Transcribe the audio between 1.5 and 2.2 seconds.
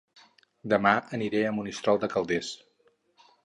Monistrol de